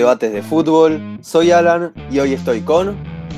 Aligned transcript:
Debates 0.00 0.32
de 0.32 0.40
Fútbol. 0.40 1.18
Soy 1.20 1.50
Alan 1.50 1.92
y 2.10 2.20
hoy 2.20 2.32
estoy 2.32 2.62
con 2.62 2.96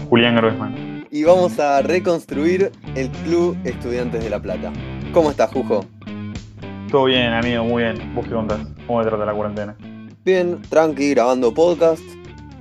Julián 0.09 0.37
Groisman. 0.37 1.05
Y 1.11 1.25
vamos 1.25 1.59
a 1.59 1.83
reconstruir 1.83 2.71
el 2.95 3.11
Club 3.25 3.57
Estudiantes 3.65 4.23
de 4.23 4.31
La 4.31 4.39
Plata. 4.39 4.73
¿Cómo 5.13 5.33
estás, 5.33 5.51
Jujo? 5.51 5.85
Todo 6.89 7.07
bien, 7.07 7.33
amigo, 7.33 7.65
muy 7.65 7.83
bien. 7.83 8.15
¿Vos 8.15 8.27
qué 8.27 8.35
contás? 8.35 8.61
¿Cómo 8.87 9.03
te 9.03 9.09
trata 9.09 9.25
la 9.25 9.35
cuarentena? 9.35 9.77
Bien, 10.25 10.63
tranqui, 10.63 11.11
grabando 11.11 11.53
podcast, 11.53 12.05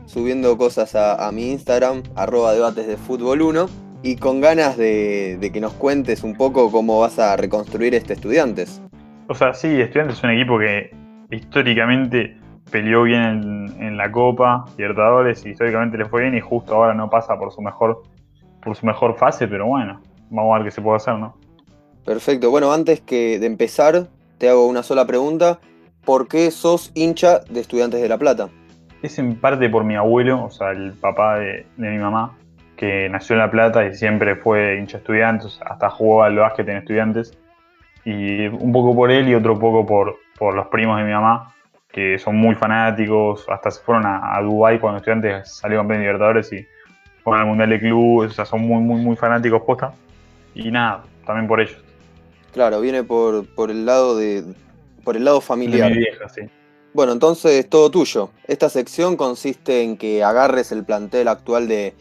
subiendo 0.07 0.57
cosas 0.57 0.95
a, 0.95 1.31
mi 1.31 1.51
Instagram, 1.51 2.01
arroba 2.15 2.53
debates 2.53 2.87
de 2.87 2.97
fútbol 2.97 3.43
1, 3.43 3.67
y 4.01 4.15
con 4.15 4.41
ganas 4.41 4.77
de, 4.77 5.37
de 5.39 5.51
que 5.51 5.61
nos 5.61 5.73
cuentes 5.73 6.23
un 6.23 6.35
poco 6.35 6.71
cómo 6.71 6.99
vas 7.01 7.19
a 7.19 7.37
reconstruir 7.37 7.93
este 7.93 8.13
Estudiantes. 8.13 8.81
O 9.27 9.35
sea, 9.35 9.53
sí, 9.53 9.79
Estudiantes 9.79 10.17
es 10.17 10.23
un 10.23 10.31
equipo 10.31 10.57
que 10.57 10.89
históricamente 11.29 12.40
peleó 12.69 13.03
bien 13.03 13.73
en, 13.79 13.97
la 13.97 14.11
Copa 14.11 14.65
Libertadores 14.77 15.45
y 15.45 15.49
históricamente 15.49 15.97
le 15.97 16.05
fue 16.05 16.21
bien 16.21 16.35
y 16.35 16.41
justo 16.41 16.75
ahora 16.75 16.93
no 16.93 17.09
pasa 17.09 17.37
por 17.37 17.51
su 17.51 17.61
mejor 17.61 18.03
por 18.63 18.75
su 18.75 18.85
mejor 18.85 19.17
fase, 19.17 19.47
pero 19.47 19.65
bueno, 19.65 19.99
vamos 20.29 20.53
a 20.53 20.57
ver 20.59 20.67
qué 20.67 20.71
se 20.71 20.81
puede 20.81 20.97
hacer, 20.97 21.15
¿no? 21.15 21.35
Perfecto. 22.05 22.49
Bueno, 22.49 22.71
antes 22.71 23.01
que 23.01 23.39
de 23.39 23.45
empezar, 23.47 24.07
te 24.37 24.49
hago 24.49 24.67
una 24.67 24.83
sola 24.83 25.05
pregunta. 25.05 25.59
¿Por 26.05 26.27
qué 26.27 26.49
sos 26.51 26.91
hincha 26.95 27.39
de 27.49 27.59
Estudiantes 27.59 28.01
de 28.01 28.09
La 28.09 28.17
Plata? 28.17 28.49
Es 29.03 29.19
en 29.19 29.35
parte 29.35 29.69
por 29.69 29.83
mi 29.83 29.95
abuelo, 29.95 30.45
o 30.45 30.49
sea, 30.49 30.71
el 30.71 30.93
papá 30.93 31.37
de, 31.37 31.65
mi 31.77 31.97
mamá, 31.97 32.37
que 32.75 33.07
nació 33.09 33.35
en 33.35 33.39
La 33.39 33.51
Plata 33.51 33.85
y 33.85 33.93
siempre 33.93 34.35
fue 34.35 34.77
hincha 34.77 34.97
de 34.97 35.01
estudiantes, 35.01 35.59
hasta 35.63 35.89
jugó 35.89 36.23
al 36.23 36.35
básquet 36.35 36.67
en 36.69 36.77
estudiantes. 36.77 37.37
Y 38.03 38.47
un 38.47 38.71
poco 38.71 38.95
por 38.95 39.11
él 39.11 39.29
y 39.29 39.35
otro 39.35 39.59
poco 39.59 39.85
por, 39.85 40.17
por 40.39 40.55
los 40.55 40.67
primos 40.67 40.97
de 40.97 41.03
mi 41.03 41.11
mamá, 41.11 41.53
que 41.91 42.17
son 42.19 42.37
muy 42.37 42.55
fanáticos, 42.55 43.45
hasta 43.49 43.71
se 43.71 43.81
fueron 43.81 44.05
a, 44.05 44.35
a 44.35 44.41
Dubái 44.41 44.79
cuando 44.79 44.97
estudiantes 44.97 45.53
salió 45.53 45.79
campeón 45.79 45.99
de 45.99 46.05
Libertadores 46.05 46.53
y 46.53 46.65
fueron 47.23 47.41
al 47.41 47.47
Mundial 47.47 47.69
de 47.69 47.79
Club, 47.79 48.25
o 48.25 48.29
sea, 48.29 48.45
son 48.45 48.61
muy, 48.61 48.81
muy, 48.81 49.01
muy 49.01 49.15
fanáticos 49.15 49.61
posta. 49.63 49.93
Y 50.53 50.71
nada, 50.71 51.03
también 51.25 51.47
por 51.47 51.61
ellos. 51.61 51.77
Claro, 52.53 52.81
viene 52.81 53.03
por, 53.03 53.45
por 53.55 53.71
el 53.71 53.85
lado 53.85 54.17
de. 54.17 54.43
por 55.03 55.15
el 55.15 55.23
lado 55.23 55.41
familiar. 55.41 55.89
De 55.89 55.95
mi 55.95 56.01
vieja, 56.01 56.29
sí. 56.29 56.41
Bueno, 56.93 57.13
entonces 57.13 57.69
todo 57.69 57.89
tuyo. 57.89 58.31
Esta 58.47 58.69
sección 58.69 59.15
consiste 59.15 59.83
en 59.83 59.97
que 59.97 60.23
agarres 60.23 60.73
el 60.73 60.83
plantel 60.83 61.29
actual 61.29 61.69
de, 61.69 61.93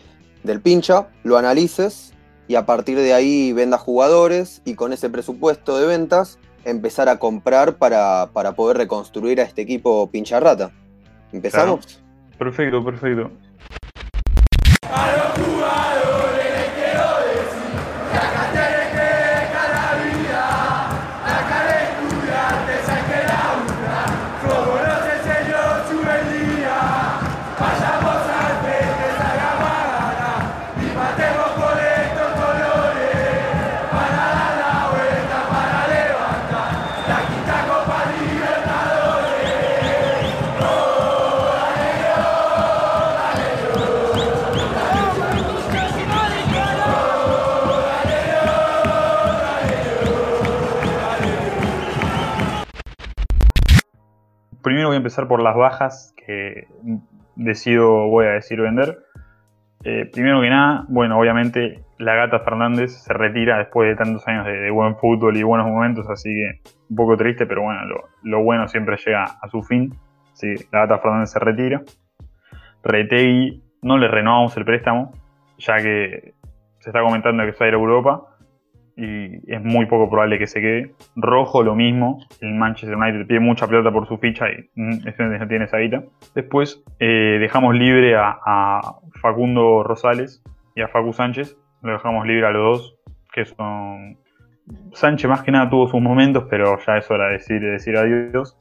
del 0.42 0.60
pincha, 0.60 1.08
lo 1.22 1.38
analices 1.38 2.12
y 2.48 2.56
a 2.56 2.66
partir 2.66 2.98
de 2.98 3.14
ahí 3.14 3.52
vendas 3.52 3.80
jugadores 3.80 4.62
y 4.64 4.74
con 4.74 4.92
ese 4.92 5.08
presupuesto 5.08 5.78
de 5.78 5.86
ventas 5.86 6.40
empezar 6.64 7.08
a 7.08 7.18
comprar 7.18 7.76
para, 7.76 8.28
poder 8.56 8.76
reconstruir 8.76 9.40
a 9.40 9.44
este 9.44 9.62
equipo 9.62 10.10
pincha 10.10 10.40
rata. 10.40 10.70
¿Empezamos? 11.32 12.02
Perfecto, 12.38 12.84
perfecto. 12.84 13.30
Empezar 55.00 55.28
por 55.28 55.42
las 55.42 55.56
bajas 55.56 56.14
que 56.16 56.66
decido, 57.36 58.08
voy 58.08 58.26
a 58.26 58.30
decir, 58.30 58.60
vender. 58.60 58.98
Eh, 59.82 60.08
primero 60.12 60.40
que 60.42 60.50
nada, 60.50 60.84
bueno, 60.88 61.18
obviamente 61.18 61.82
la 61.98 62.14
gata 62.14 62.40
Fernández 62.40 62.92
se 63.02 63.12
retira 63.14 63.58
después 63.58 63.88
de 63.88 63.96
tantos 63.96 64.26
años 64.28 64.44
de, 64.44 64.70
buen 64.70 64.96
fútbol 64.96 65.36
y 65.36 65.42
buenos 65.42 65.66
momentos, 65.66 66.08
así 66.10 66.28
que 66.28 66.70
un 66.90 66.96
poco 66.96 67.16
triste, 67.16 67.46
pero 67.46 67.62
bueno, 67.62 67.80
lo, 68.22 68.42
bueno 68.42 68.68
siempre 68.68 68.96
llega 69.04 69.24
a 69.24 69.48
su 69.48 69.62
fin. 69.62 69.94
Así 70.32 70.54
la 70.70 70.80
gata 70.80 70.98
Fernández 70.98 71.30
se 71.30 71.38
retira. 71.38 71.82
Retegui 72.82 73.62
no 73.82 73.98
le 73.98 74.08
renovamos 74.08 74.56
el 74.56 74.64
préstamo, 74.64 75.12
ya 75.58 75.76
que 75.76 76.34
se 76.78 76.90
está 76.90 77.02
comentando 77.02 77.44
que 77.44 77.52
se 77.52 77.58
va 77.58 77.66
a 77.66 77.68
ir 77.68 77.74
a 77.74 77.78
Europa 77.78 78.29
y 79.00 79.40
es 79.50 79.62
muy 79.62 79.86
poco 79.86 80.10
probable 80.10 80.38
que 80.38 80.46
se 80.46 80.60
quede. 80.60 80.94
Rojo 81.16 81.62
lo 81.62 81.74
mismo, 81.74 82.18
el 82.42 82.54
Manchester 82.54 82.96
United 82.96 83.26
pide 83.26 83.40
mucha 83.40 83.66
plata 83.66 83.90
por 83.90 84.06
su 84.06 84.18
ficha 84.18 84.46
y 84.50 84.68
mm, 84.74 84.98
no 85.40 85.48
tiene 85.48 85.64
esa 85.64 85.78
guita. 85.78 86.04
Después 86.34 86.82
eh, 86.98 87.38
dejamos 87.40 87.74
libre 87.74 88.14
a, 88.16 88.82
Facundo 89.22 89.82
Rosales 89.82 90.42
y 90.74 90.82
a 90.82 90.88
Facu 90.88 91.12
Sánchez, 91.12 91.56
lo 91.82 91.92
dejamos 91.92 92.26
libre 92.26 92.46
a 92.46 92.50
los 92.50 92.78
dos, 92.78 92.96
que 93.32 93.44
son... 93.44 94.18
Sánchez 94.92 95.28
más 95.28 95.42
que 95.42 95.50
nada 95.50 95.68
tuvo 95.68 95.88
sus 95.88 96.00
momentos, 96.00 96.44
pero 96.48 96.78
ya 96.86 96.96
es 96.96 97.10
hora 97.10 97.26
de 97.26 97.32
decir, 97.32 97.60
decir 97.60 97.96
adiós. 97.96 98.56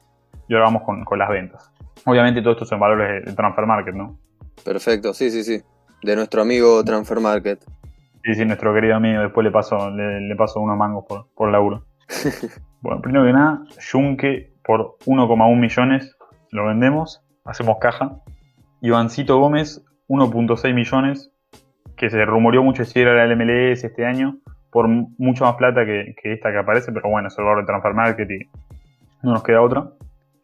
Y 0.48 0.54
ahora 0.54 0.66
vamos 0.66 0.82
con, 0.82 1.18
las 1.18 1.28
ventas. 1.28 1.70
Obviamente 2.04 2.42
todo 2.42 2.54
esto 2.54 2.64
son 2.64 2.80
valores 2.80 3.24
de 3.24 3.32
Transfer 3.32 3.66
Market, 3.66 3.94
¿no? 3.94 4.18
Perfecto, 4.64 5.14
sí, 5.14 5.30
sí, 5.30 5.44
sí. 5.44 5.62
De 6.02 6.16
nuestro 6.16 6.42
amigo 6.42 6.82
Transfer 6.82 7.20
Market. 7.20 7.60
Sí, 8.24 8.34
sí, 8.34 8.44
nuestro 8.44 8.74
querido 8.74 8.96
amigo, 8.96 9.22
después 9.22 9.44
le 9.44 9.50
paso, 9.50 9.90
le, 9.90 10.36
paso 10.36 10.60
unos 10.60 10.76
mangos 10.76 11.06
por, 11.08 11.26
por 11.34 11.50
laburo. 11.50 11.84
bueno, 12.82 13.00
primero 13.00 13.24
que 13.24 13.32
nada, 13.32 13.62
Junque 13.90 14.52
por 14.62 14.98
1,1 15.06 15.56
millones 15.58 16.16
lo 16.50 16.66
vendemos, 16.66 17.24
hacemos 17.44 17.78
caja. 17.80 18.18
Ivancito 18.82 19.38
Gómez, 19.38 19.84
1.6 20.08 20.74
millones, 20.74 21.32
que 21.96 22.10
se 22.10 22.24
rumoreó 22.24 22.62
mucho 22.62 22.84
si 22.84 23.00
era 23.00 23.26
la 23.26 23.34
MLS 23.34 23.84
este 23.84 24.04
año, 24.04 24.38
por 24.70 24.86
mucho 24.88 25.44
más 25.44 25.54
plata 25.54 25.84
que, 25.84 26.14
esta 26.22 26.52
que 26.52 26.58
aparece, 26.58 26.92
pero 26.92 27.08
bueno, 27.08 27.28
es 27.28 27.38
el 27.38 27.44
valor 27.44 27.60
de 27.60 27.66
Transfer 27.66 27.94
Market 27.94 28.30
y 28.30 28.48
no 29.22 29.32
nos 29.32 29.42
queda 29.42 29.62
otra. 29.62 29.90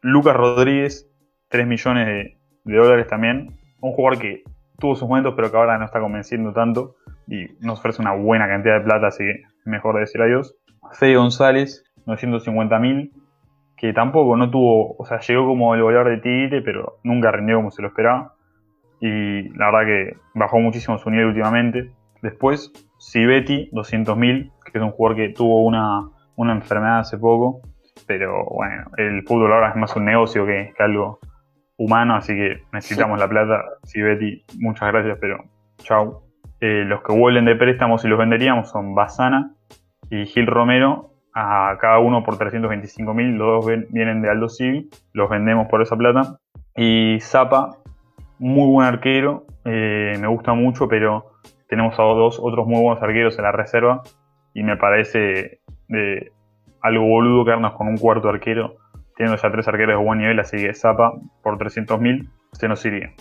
Lucas 0.00 0.36
Rodríguez, 0.36 1.10
3 1.48 1.66
millones 1.66 2.06
de, 2.06 2.38
de 2.64 2.76
dólares 2.76 3.06
también. 3.06 3.52
Un 3.80 3.92
jugador 3.92 4.18
que 4.18 4.44
tuvo 4.78 4.96
sus 4.96 5.08
momentos, 5.08 5.34
pero 5.36 5.50
que 5.50 5.56
ahora 5.56 5.78
no 5.78 5.84
está 5.84 6.00
convenciendo 6.00 6.52
tanto 6.52 6.96
y 7.26 7.46
nos 7.60 7.78
ofrece 7.78 8.02
una 8.02 8.12
buena 8.12 8.46
cantidad 8.46 8.78
de 8.78 8.84
plata, 8.84 9.08
así 9.08 9.24
que 9.24 9.42
mejor 9.64 9.98
decir 9.98 10.20
adiós. 10.22 10.54
Fede 10.92 11.16
González, 11.16 11.84
950 12.06 12.78
mil, 12.78 13.12
que 13.76 13.92
tampoco 13.92 14.36
no 14.36 14.50
tuvo, 14.50 14.96
o 14.96 15.04
sea, 15.04 15.20
llegó 15.20 15.46
como 15.46 15.74
el 15.74 15.82
goleador 15.82 16.10
de 16.10 16.18
Tigre, 16.18 16.62
pero 16.62 16.98
nunca 17.02 17.30
rindió 17.30 17.56
como 17.56 17.70
se 17.70 17.82
lo 17.82 17.88
esperaba. 17.88 18.34
Y 19.00 19.48
la 19.50 19.70
verdad 19.70 19.86
que 19.86 20.16
bajó 20.34 20.58
muchísimo 20.58 20.96
su 20.98 21.10
nivel 21.10 21.26
últimamente. 21.26 21.90
Después, 22.22 22.72
Sibetti, 22.98 23.68
200 23.72 24.16
mil, 24.16 24.50
que 24.64 24.78
es 24.78 24.82
un 24.84 24.92
jugador 24.92 25.16
que 25.16 25.28
tuvo 25.30 25.64
una, 25.64 26.08
enfermedad 26.38 27.00
hace 27.00 27.18
poco. 27.18 27.60
Pero 28.06 28.44
bueno, 28.46 28.84
el 28.96 29.22
fútbol 29.24 29.52
ahora 29.52 29.70
es 29.70 29.76
más 29.76 29.94
un 29.96 30.06
negocio 30.06 30.46
que, 30.46 30.72
que 30.76 30.82
algo 30.82 31.18
humano, 31.76 32.16
así 32.16 32.34
que 32.34 32.62
necesitamos 32.72 33.18
la 33.18 33.28
plata. 33.28 33.62
Sibetti, 33.82 34.44
muchas 34.58 34.92
gracias, 34.92 35.18
pero 35.20 35.44
chau. 35.78 36.25
Eh, 36.60 36.84
los 36.86 37.02
que 37.02 37.12
vuelven 37.12 37.44
de 37.44 37.56
préstamos 37.56 38.04
y 38.04 38.08
los 38.08 38.18
venderíamos 38.18 38.70
son 38.70 38.94
Basana 38.94 39.54
y 40.10 40.26
Gil 40.26 40.46
Romero, 40.46 41.10
a 41.34 41.76
cada 41.78 41.98
uno 41.98 42.22
por 42.24 42.38
325 42.38 43.12
mil. 43.12 43.36
Los 43.36 43.66
dos 43.66 43.86
vienen 43.90 44.22
de 44.22 44.30
Aldo 44.30 44.48
Civi, 44.48 44.88
los 45.12 45.28
vendemos 45.28 45.68
por 45.68 45.82
esa 45.82 45.96
plata. 45.96 46.38
Y 46.74 47.18
Zapa, 47.20 47.76
muy 48.38 48.70
buen 48.70 48.86
arquero, 48.86 49.46
eh, 49.64 50.16
me 50.18 50.26
gusta 50.28 50.54
mucho, 50.54 50.88
pero 50.88 51.32
tenemos 51.68 51.98
a 51.98 52.02
dos 52.02 52.38
otros 52.40 52.66
muy 52.66 52.80
buenos 52.80 53.02
arqueros 53.02 53.36
en 53.38 53.44
la 53.44 53.52
reserva 53.52 54.02
y 54.54 54.62
me 54.62 54.76
parece 54.76 55.60
de 55.88 56.32
algo 56.80 57.04
boludo 57.04 57.44
quedarnos 57.44 57.74
con 57.74 57.88
un 57.88 57.98
cuarto 57.98 58.28
arquero, 58.28 58.76
teniendo 59.16 59.40
ya 59.40 59.50
tres 59.50 59.68
arqueros 59.68 59.98
de 59.98 60.04
buen 60.04 60.20
nivel, 60.20 60.38
así 60.40 60.56
que 60.56 60.72
Zapa 60.72 61.12
por 61.42 61.58
300 61.58 62.00
mil 62.00 62.30
se 62.52 62.68
nos 62.68 62.84
iría. 62.86 63.12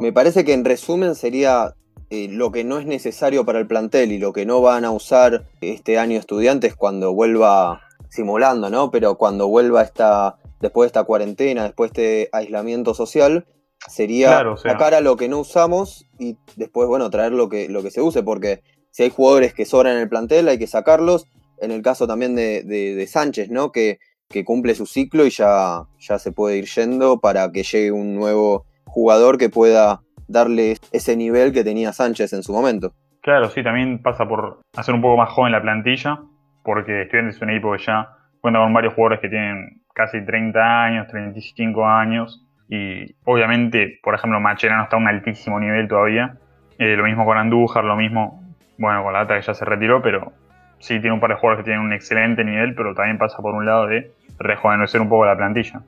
Me 0.00 0.12
parece 0.12 0.44
que 0.44 0.54
en 0.54 0.64
resumen 0.64 1.14
sería 1.14 1.74
eh, 2.10 2.28
lo 2.28 2.50
que 2.50 2.64
no 2.64 2.78
es 2.78 2.86
necesario 2.86 3.44
para 3.44 3.60
el 3.60 3.68
plantel 3.68 4.10
y 4.10 4.18
lo 4.18 4.32
que 4.32 4.44
no 4.44 4.60
van 4.60 4.84
a 4.84 4.90
usar 4.90 5.44
este 5.60 5.96
año 5.96 6.18
estudiantes 6.18 6.74
cuando 6.74 7.14
vuelva 7.14 7.82
simulando, 8.08 8.68
¿no? 8.68 8.90
Pero 8.90 9.16
cuando 9.16 9.46
vuelva 9.46 9.82
esta, 9.82 10.36
después 10.60 10.86
de 10.86 10.88
esta 10.88 11.04
cuarentena, 11.04 11.62
después 11.62 11.92
de 11.92 12.22
este 12.22 12.36
aislamiento 12.36 12.94
social, 12.94 13.46
sería 13.88 14.44
sacar 14.56 14.94
a 14.94 15.00
lo 15.00 15.16
que 15.16 15.28
no 15.28 15.38
usamos 15.38 16.06
y 16.18 16.36
después, 16.56 16.88
bueno, 16.88 17.10
traer 17.10 17.32
lo 17.32 17.48
que, 17.48 17.68
lo 17.68 17.82
que 17.82 17.92
se 17.92 18.02
use, 18.02 18.22
porque 18.24 18.62
si 18.90 19.04
hay 19.04 19.10
jugadores 19.10 19.54
que 19.54 19.64
sobran 19.64 19.94
en 19.94 20.02
el 20.02 20.08
plantel, 20.08 20.48
hay 20.48 20.58
que 20.58 20.66
sacarlos. 20.66 21.26
En 21.58 21.70
el 21.70 21.82
caso 21.82 22.06
también 22.06 22.34
de, 22.34 23.06
Sánchez, 23.08 23.50
¿no? 23.50 23.70
Que, 23.70 23.98
que, 24.28 24.44
cumple 24.44 24.74
su 24.74 24.86
ciclo 24.86 25.26
y 25.26 25.30
ya, 25.30 25.84
ya 26.00 26.18
se 26.18 26.32
puede 26.32 26.56
ir 26.56 26.66
yendo 26.66 27.20
para 27.20 27.52
que 27.52 27.62
llegue 27.62 27.92
un 27.92 28.14
nuevo 28.14 28.66
jugador 28.86 29.38
que 29.38 29.48
pueda 29.48 30.02
darle 30.30 30.76
ese 30.92 31.16
nivel 31.16 31.52
que 31.52 31.64
tenía 31.64 31.92
Sánchez 31.92 32.32
en 32.32 32.42
su 32.42 32.52
momento. 32.52 32.92
Claro, 33.20 33.48
sí, 33.50 33.62
también 33.62 34.00
pasa 34.00 34.26
por 34.26 34.60
hacer 34.76 34.94
un 34.94 35.02
poco 35.02 35.16
más 35.16 35.30
joven 35.30 35.52
la 35.52 35.60
plantilla, 35.60 36.20
porque 36.62 37.02
Estudiantes 37.02 37.36
es 37.36 37.42
un 37.42 37.50
equipo 37.50 37.72
que 37.72 37.82
ya 37.84 38.08
cuenta 38.40 38.60
con 38.60 38.72
varios 38.72 38.94
jugadores 38.94 39.20
que 39.20 39.28
tienen 39.28 39.82
casi 39.94 40.24
30 40.24 40.84
años, 40.84 41.08
35 41.08 41.86
años, 41.86 42.46
y 42.68 43.16
obviamente, 43.24 43.98
por 44.02 44.14
ejemplo, 44.14 44.40
Macherano 44.40 44.84
está 44.84 44.96
a 44.96 45.00
un 45.00 45.08
altísimo 45.08 45.58
nivel 45.58 45.88
todavía. 45.88 46.36
Eh, 46.78 46.96
lo 46.96 47.04
mismo 47.04 47.26
con 47.26 47.36
Andújar, 47.36 47.84
lo 47.84 47.96
mismo, 47.96 48.54
bueno, 48.78 49.02
con 49.02 49.12
la 49.12 49.20
data 49.20 49.34
que 49.34 49.42
ya 49.42 49.54
se 49.54 49.64
retiró, 49.64 50.00
pero 50.00 50.32
sí 50.78 51.00
tiene 51.00 51.12
un 51.12 51.20
par 51.20 51.30
de 51.30 51.36
jugadores 51.36 51.64
que 51.64 51.70
tienen 51.70 51.84
un 51.84 51.92
excelente 51.92 52.44
nivel, 52.44 52.74
pero 52.76 52.94
también 52.94 53.18
pasa 53.18 53.42
por 53.42 53.54
un 53.54 53.66
lado 53.66 53.88
de 53.88 54.12
rejuvenecer 54.38 55.00
un 55.00 55.08
poco 55.08 55.26
la 55.26 55.36
plantilla. 55.36 55.82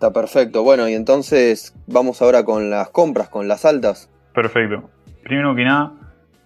Está 0.00 0.14
perfecto. 0.14 0.62
Bueno, 0.62 0.88
y 0.88 0.94
entonces 0.94 1.74
vamos 1.86 2.22
ahora 2.22 2.42
con 2.42 2.70
las 2.70 2.88
compras, 2.88 3.28
con 3.28 3.48
las 3.48 3.66
altas. 3.66 4.10
Perfecto. 4.34 4.88
Primero 5.22 5.54
que 5.54 5.62
nada, 5.62 5.92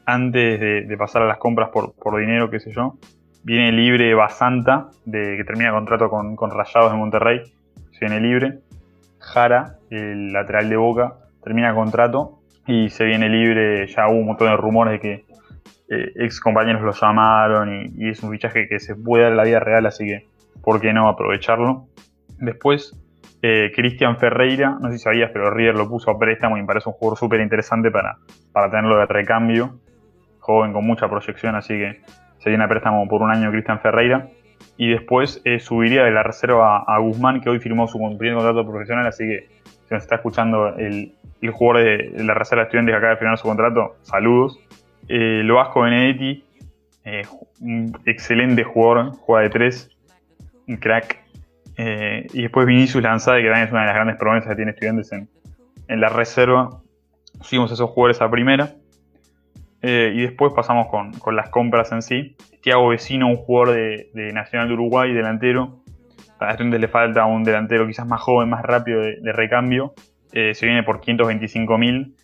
antes 0.06 0.58
de, 0.58 0.96
pasar 0.98 1.22
a 1.22 1.26
las 1.26 1.38
compras 1.38 1.70
por, 1.70 2.18
dinero, 2.18 2.50
qué 2.50 2.58
sé 2.58 2.72
yo, 2.72 2.98
viene 3.44 3.70
libre 3.70 4.12
Basanta, 4.14 4.88
de, 5.04 5.36
que 5.36 5.44
termina 5.44 5.70
contrato 5.70 6.10
con, 6.10 6.34
con 6.34 6.50
Rayados 6.50 6.90
de 6.90 6.98
Monterrey. 6.98 7.42
Se 7.92 8.06
viene 8.06 8.20
libre. 8.20 8.58
Jara, 9.20 9.76
el 9.88 10.32
lateral 10.32 10.68
de 10.68 10.76
Boca, 10.76 11.14
termina 11.44 11.72
contrato 11.76 12.40
y 12.66 12.90
se 12.90 13.04
viene 13.04 13.28
libre. 13.28 13.86
Ya 13.86 14.08
hubo 14.08 14.18
un 14.18 14.26
montón 14.26 14.48
de 14.48 14.56
rumores 14.56 14.94
de 14.94 14.98
que 15.00 15.24
eh, 15.90 16.12
ex 16.16 16.40
compañeros 16.40 16.82
lo 16.82 16.90
llamaron 16.90 17.92
y, 17.96 18.08
es 18.08 18.20
un 18.20 18.32
fichaje 18.32 18.66
que 18.68 18.80
se 18.80 18.96
puede 18.96 19.22
dar 19.22 19.30
en 19.30 19.36
la 19.36 19.44
vida 19.44 19.60
real, 19.60 19.86
así 19.86 20.06
que 20.06 20.26
¿por 20.60 20.80
qué 20.80 20.92
no 20.92 21.08
aprovecharlo? 21.08 21.86
Después, 22.40 22.96
eh, 23.46 23.72
Cristian 23.74 24.16
Ferreira, 24.16 24.78
no 24.80 24.88
sé 24.88 24.96
si 24.96 25.04
sabías, 25.04 25.30
pero 25.30 25.50
River 25.50 25.74
lo 25.74 25.86
puso 25.86 26.10
a 26.10 26.18
préstamo 26.18 26.56
y 26.56 26.62
me 26.62 26.66
parece 26.66 26.88
un 26.88 26.94
jugador 26.94 27.18
súper 27.18 27.40
interesante 27.42 27.90
para, 27.90 28.16
para 28.52 28.70
tenerlo 28.70 28.96
de 28.96 29.04
recambio. 29.04 29.80
Joven 30.38 30.72
con 30.72 30.86
mucha 30.86 31.10
proyección, 31.10 31.54
así 31.54 31.74
que 31.74 32.00
se 32.38 32.48
viene 32.48 32.64
a 32.64 32.68
préstamo 32.68 33.06
por 33.06 33.20
un 33.20 33.30
año 33.30 33.50
Cristian 33.50 33.80
Ferreira. 33.80 34.28
Y 34.78 34.92
después 34.92 35.42
eh, 35.44 35.60
subiría 35.60 36.04
de 36.04 36.10
la 36.10 36.22
reserva 36.22 36.84
a 36.86 36.98
Guzmán, 37.00 37.42
que 37.42 37.50
hoy 37.50 37.58
firmó 37.58 37.86
su 37.86 37.98
primer 38.16 38.36
contrato 38.36 38.66
profesional, 38.66 39.06
así 39.06 39.24
que 39.24 39.48
si 39.62 39.92
nos 39.94 40.02
está 40.02 40.14
escuchando 40.14 40.74
el, 40.76 41.12
el 41.42 41.50
jugador 41.50 41.84
de 41.84 42.24
la 42.24 42.32
reserva 42.32 42.62
de 42.62 42.68
estudiantes 42.68 42.94
que 42.94 42.96
acaba 42.96 43.12
de 43.12 43.18
firmar 43.18 43.36
su 43.36 43.46
contrato, 43.46 43.96
saludos. 44.00 44.58
Eh, 45.08 45.42
lo 45.44 45.56
Vasco 45.56 45.82
Benedetti, 45.82 46.44
eh, 47.04 47.24
un 47.60 47.92
excelente 48.06 48.64
jugador, 48.64 49.12
juega 49.18 49.42
de 49.42 49.50
tres, 49.50 49.90
un 50.66 50.78
crack. 50.78 51.23
Eh, 51.76 52.26
y 52.32 52.42
después 52.42 52.66
Vinicius 52.66 53.02
Lanzade, 53.02 53.42
que 53.42 53.48
también 53.48 53.66
es 53.66 53.72
una 53.72 53.80
de 53.82 53.86
las 53.86 53.94
grandes 53.94 54.16
promesas 54.16 54.50
que 54.50 54.56
tiene 54.56 54.70
estudiantes 54.72 55.12
en, 55.12 55.28
la 55.88 56.08
reserva. 56.08 56.80
Seguimos 57.42 57.72
esos 57.72 57.90
jugadores 57.90 58.20
a 58.22 58.30
primera. 58.30 58.74
y 59.82 60.22
después 60.22 60.52
pasamos 60.54 60.86
con, 60.88 61.36
las 61.36 61.50
compras 61.50 61.92
en 61.92 62.02
sí. 62.02 62.36
Tiago 62.62 62.88
Vecino, 62.88 63.28
un 63.28 63.36
jugador 63.36 63.74
de, 63.74 64.32
Nacional 64.32 64.68
de 64.68 64.74
Uruguay, 64.74 65.12
delantero. 65.12 65.80
A 66.40 66.50
estudiantes 66.50 66.80
le 66.80 66.88
falta 66.88 67.26
un 67.26 67.44
delantero 67.44 67.86
quizás 67.86 68.06
más 68.06 68.20
joven, 68.20 68.48
más 68.48 68.62
rápido 68.62 69.00
de, 69.00 69.32
recambio. 69.32 69.94
se 70.32 70.66
viene 70.66 70.82
por 70.82 71.00
525 71.00 71.78
mil. 71.78 72.14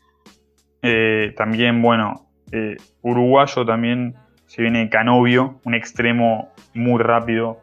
también, 1.36 1.82
bueno, 1.82 2.30
eh, 2.52 2.76
uruguayo 3.02 3.64
también 3.64 4.14
se 4.46 4.62
viene 4.62 4.88
Canovio, 4.88 5.60
un 5.64 5.74
extremo 5.74 6.52
muy 6.74 7.00
rápido 7.00 7.60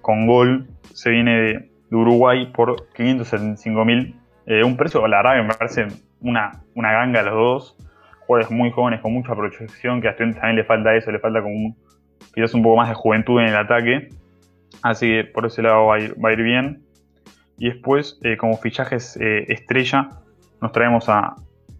con 0.00 0.26
gol. 0.26 0.68
Se 0.92 1.10
viene 1.10 1.40
de, 1.40 1.70
Uruguay 1.90 2.50
por 2.52 2.88
575 2.94 3.84
mil. 3.84 4.16
Eh, 4.46 4.64
un 4.64 4.76
precio, 4.76 5.06
la 5.06 5.18
verdad, 5.18 5.36
que 5.36 5.42
me 5.42 5.54
parece 5.54 5.86
una, 6.20 6.62
una 6.74 6.92
ganga 6.92 7.22
los 7.22 7.34
dos. 7.34 7.76
Jugadores 8.26 8.50
muy 8.50 8.70
jóvenes 8.70 9.00
con 9.00 9.12
mucha 9.12 9.34
proyección, 9.34 10.00
que 10.00 10.08
a 10.08 10.12
Estudiantes 10.12 10.40
también 10.40 10.56
le 10.56 10.64
falta 10.64 10.96
eso, 10.96 11.12
le 11.12 11.18
falta 11.18 11.42
como 11.42 11.76
quizás 12.34 12.54
un 12.54 12.62
poco 12.62 12.76
más 12.76 12.88
de 12.88 12.94
juventud 12.94 13.40
en 13.40 13.48
el 13.48 13.56
ataque. 13.56 14.08
Así 14.82 15.06
que 15.06 15.24
por 15.24 15.46
ese 15.46 15.62
lado 15.62 15.86
va 15.86 15.96
a 15.96 16.32
ir, 16.32 16.42
bien. 16.42 16.82
Y 17.58 17.68
después, 17.68 18.18
eh, 18.24 18.36
como 18.36 18.56
fichajes 18.56 19.16
estrella, 19.20 20.08
nos 20.60 20.72
traemos 20.72 21.08
a, 21.08 21.36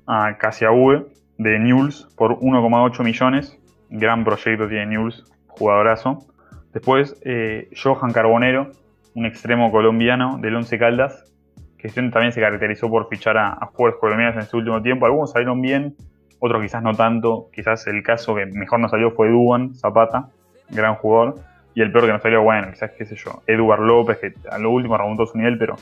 a 0.06 0.36
V 0.70 1.06
de 1.38 1.58
Newell's 1.58 2.06
por 2.16 2.38
1,8 2.38 3.02
millones. 3.02 3.58
Gran 3.90 4.24
proyecto 4.24 4.68
tiene 4.68 4.86
Newell's, 4.86 5.24
jugadorazo. 5.48 6.26
Después, 6.74 7.16
eh, 7.24 7.70
Johan 7.80 8.12
Carbonero, 8.12 8.72
un 9.14 9.26
extremo 9.26 9.70
colombiano 9.70 10.38
del 10.38 10.56
Once 10.56 10.76
Caldas, 10.76 11.32
que 11.78 11.88
también 11.88 12.32
se 12.32 12.40
caracterizó 12.40 12.90
por 12.90 13.08
fichar 13.08 13.38
a, 13.38 13.54
jugadores 13.72 14.00
colombianos 14.00 14.36
en 14.36 14.50
su 14.50 14.56
último 14.56 14.82
tiempo. 14.82 15.06
Algunos 15.06 15.30
salieron 15.30 15.60
bien, 15.62 15.94
otros 16.40 16.60
quizás 16.62 16.82
no 16.82 16.92
tanto. 16.94 17.48
Quizás 17.54 17.86
el 17.86 18.02
caso 18.02 18.34
que 18.34 18.46
mejor 18.46 18.80
nos 18.80 18.90
salió 18.90 19.12
fue 19.12 19.28
Duban 19.28 19.74
Zapata, 19.74 20.30
gran 20.70 20.96
jugador. 20.96 21.36
Y 21.74 21.82
el 21.82 21.92
peor 21.92 22.06
que 22.06 22.12
nos 22.12 22.22
salió, 22.22 22.42
bueno, 22.42 22.70
quizás, 22.70 22.90
qué 22.98 23.04
sé 23.04 23.14
yo, 23.14 23.42
Eduard 23.46 23.80
López, 23.80 24.18
que 24.18 24.34
a 24.50 24.58
lo 24.58 24.70
último 24.70 24.96
remontó 24.96 25.26
su 25.26 25.38
nivel, 25.38 25.58
pero 25.58 25.76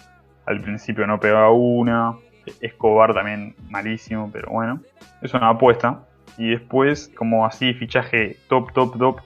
al 0.44 0.61
principio 0.61 1.06
no 1.06 1.19
pegaba 1.19 1.50
una. 1.50 2.17
Escobar 2.61 3.15
también 3.15 3.55
malísimo, 3.71 4.29
pero 4.31 4.50
bueno, 4.50 4.81
es 5.23 5.33
una 5.33 5.49
apuesta. 5.49 6.00
Y 6.37 6.50
después, 6.50 7.11
como 7.17 7.47
así, 7.47 7.73
fichaje 7.73 8.37
top, 8.49 8.73
top, 8.73 8.99
top 8.99 9.21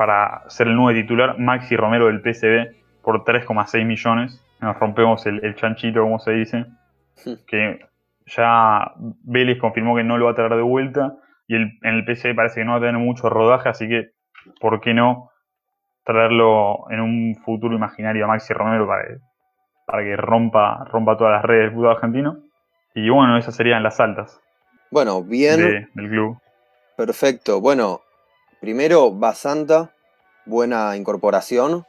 para 0.00 0.48
ser 0.48 0.66
el 0.66 0.76
nuevo 0.76 0.98
titular, 0.98 1.38
Maxi 1.38 1.76
Romero 1.76 2.06
del 2.06 2.22
PCB 2.22 3.02
por 3.02 3.22
3,6 3.22 3.84
millones. 3.84 4.42
Nos 4.58 4.78
rompemos 4.78 5.26
el, 5.26 5.54
chanchito, 5.56 6.00
como 6.00 6.18
se 6.18 6.32
dice. 6.32 6.64
Que 7.46 7.80
ya 8.24 8.94
Vélez 8.96 9.58
confirmó 9.58 9.94
que 9.94 10.02
no 10.02 10.16
lo 10.16 10.24
va 10.24 10.30
a 10.30 10.34
traer 10.34 10.54
de 10.54 10.62
vuelta. 10.62 11.18
Y 11.46 11.56
en 11.56 11.78
el 11.82 12.06
PCB 12.06 12.34
parece 12.34 12.60
que 12.60 12.64
no 12.64 12.72
va 12.72 12.78
a 12.78 12.80
tener 12.80 12.96
mucho 12.96 13.28
rodaje, 13.28 13.68
así 13.68 13.88
que, 13.88 14.12
¿por 14.58 14.80
qué 14.80 14.94
no 14.94 15.32
traerlo 16.02 16.90
en 16.90 17.00
un 17.00 17.36
futuro 17.44 17.76
imaginario 17.76 18.24
a 18.24 18.28
Maxi 18.28 18.54
Romero 18.54 18.86
para 18.86 19.06
que, 19.06 19.18
para 19.86 20.02
que 20.02 20.16
rompa, 20.16 20.82
rompa 20.90 21.18
todas 21.18 21.34
las 21.34 21.44
redes 21.44 21.64
del 21.64 21.74
fútbol 21.74 21.90
argentino? 21.90 22.38
Y 22.94 23.10
bueno, 23.10 23.36
esas 23.36 23.54
serían 23.54 23.82
las 23.82 24.00
altas. 24.00 24.40
Bueno, 24.90 25.22
bien. 25.22 25.90
del 25.92 26.08
club. 26.08 26.38
Perfecto. 26.96 27.60
Bueno, 27.60 28.00
primero 28.62 29.10
Basanta, 29.10 29.90
buena 30.46 30.96
incorporación, 30.96 31.84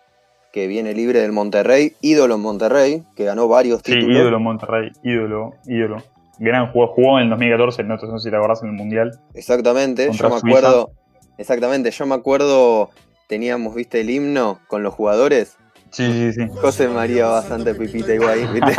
que 0.52 0.68
viene 0.68 0.94
libre 0.94 1.22
del 1.22 1.32
Monterrey, 1.32 1.94
ídolo 2.02 2.36
en 2.36 2.42
Monterrey, 2.42 3.04
que 3.16 3.24
ganó 3.24 3.48
varios 3.48 3.82
títulos. 3.84 4.06
Sí, 4.06 4.12
ídolo 4.12 4.38
en 4.38 4.44
Monterrey, 4.44 4.92
ídolo, 5.04 5.54
ídolo. 5.66 6.04
Gran 6.40 6.72
juego, 6.72 6.94
jugó 6.94 7.20
en 7.20 7.26
el 7.26 7.30
2014, 7.30 7.84
no 7.84 7.98
sé 8.00 8.08
si 8.20 8.30
te 8.30 8.36
acordás 8.36 8.64
en 8.64 8.70
el 8.70 8.76
Mundial. 8.76 9.12
Exactamente, 9.34 10.12
yo 10.12 10.30
me 10.30 10.36
acuerdo. 10.36 10.92
Exactamente, 11.38 11.92
yo 11.92 12.06
me 12.06 12.16
acuerdo, 12.16 12.90
teníamos, 13.28 13.74
viste, 13.74 14.02
el 14.02 14.10
himno 14.10 14.60
con 14.68 14.84
los 14.84 14.94
jugadores. 14.94 15.58
Sí, 15.92 16.12
sí, 16.12 16.34
sí. 16.34 16.48
José 16.62 16.88
María 16.88 17.28
bastante 17.28 17.76
pipita 17.76 18.14
igual, 18.14 18.48
¿viste? 18.54 18.74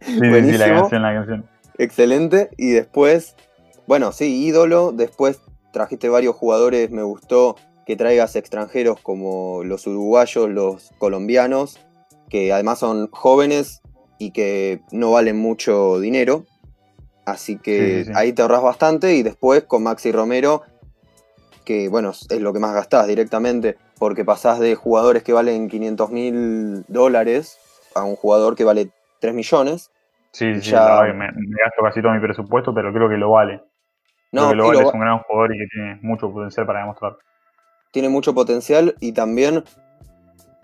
sí, 0.00 0.20
sí, 0.20 0.58
la 0.58 0.68
canción, 0.68 1.02
la 1.02 1.14
canción. 1.14 1.46
Excelente. 1.78 2.50
Y 2.56 2.70
después, 2.70 3.36
bueno, 3.86 4.12
sí, 4.12 4.44
ídolo. 4.44 4.92
Después 4.92 5.40
trajiste 5.72 6.08
varios 6.08 6.34
jugadores, 6.34 6.90
me 6.90 7.02
gustó 7.02 7.56
que 7.86 7.96
traigas 7.96 8.34
extranjeros 8.34 9.00
como 9.00 9.62
los 9.64 9.86
uruguayos, 9.86 10.50
los 10.50 10.90
colombianos, 10.98 11.78
que 12.28 12.52
además 12.52 12.80
son 12.80 13.08
jóvenes 13.12 13.80
y 14.18 14.32
que 14.32 14.80
no 14.90 15.12
valen 15.12 15.38
mucho 15.38 16.00
dinero. 16.00 16.44
Así 17.24 17.56
que 17.58 18.06
ahí 18.14 18.32
te 18.32 18.42
ahorras 18.42 18.62
bastante. 18.62 19.14
Y 19.14 19.22
después 19.22 19.64
con 19.64 19.84
Maxi 19.84 20.10
Romero, 20.10 20.62
que 21.64 21.88
bueno, 21.88 22.10
es 22.10 22.40
lo 22.40 22.52
que 22.52 22.58
más 22.58 22.74
gastás 22.74 23.06
directamente, 23.06 23.76
porque 23.98 24.24
pasás 24.24 24.58
de 24.58 24.74
jugadores 24.74 25.22
que 25.22 25.32
valen 25.32 25.68
500 25.68 26.10
mil 26.10 26.84
dólares 26.88 27.58
a 27.94 28.02
un 28.02 28.16
jugador 28.16 28.56
que 28.56 28.64
vale 28.64 28.90
3 29.20 29.32
millones. 29.32 29.92
Sí, 30.32 30.56
sí, 30.56 30.70
ya... 30.72 31.02
me, 31.14 31.26
gasto 31.26 31.82
casi 31.82 32.02
todo 32.02 32.12
mi 32.12 32.20
presupuesto, 32.20 32.74
pero 32.74 32.92
creo 32.92 33.08
que 33.08 33.16
lo 33.16 33.30
vale. 33.30 33.62
No, 34.32 34.50
creo 34.50 34.50
que 34.50 34.56
lo 34.56 34.66
vale, 34.66 34.88
es 34.88 34.94
un 34.94 35.00
gran 35.00 35.18
jugador 35.20 35.54
y 35.54 35.58
que 35.58 35.66
tiene 35.72 35.98
mucho 36.02 36.32
potencial 36.32 36.66
para 36.66 36.80
demostrar. 36.80 37.16
Tiene 37.96 38.10
mucho 38.10 38.34
potencial 38.34 38.94
y 39.00 39.12
también, 39.12 39.64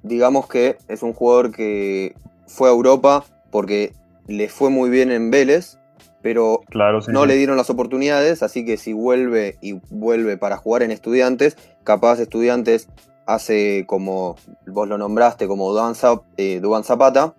digamos 0.03 0.49
que 0.49 0.77
es 0.87 1.03
un 1.03 1.15
jugador 1.15 1.51
que 1.51 2.15
fue 2.47 2.69
a 2.69 2.73
Europa 2.73 3.25
porque 3.51 3.95
le 4.27 4.51
fue 4.51 4.69
muy 4.69 4.91
bien 4.91 5.11
en 5.11 5.31
Vélez, 5.31 5.79
pero 6.21 6.61
no 7.09 7.25
le 7.25 7.37
dieron 7.37 7.57
las 7.57 7.71
oportunidades, 7.71 8.43
así 8.43 8.67
que 8.67 8.77
si 8.77 8.93
vuelve 8.93 9.57
y 9.63 9.81
vuelve 9.89 10.37
para 10.37 10.59
jugar 10.59 10.83
en 10.83 10.91
estudiantes, 10.91 11.57
capaz 11.85 12.21
estudiantes 12.21 12.91
hace 13.25 13.87
como 13.87 14.37
vos 14.67 14.87
lo 14.87 14.99
nombraste, 14.99 15.47
como 15.47 15.73
Duan 15.73 15.95
eh, 16.37 16.61
Zapata, 16.83 17.33